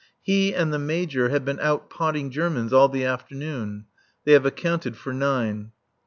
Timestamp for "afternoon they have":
3.05-4.47